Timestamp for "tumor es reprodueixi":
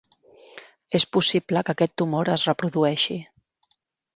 2.03-3.19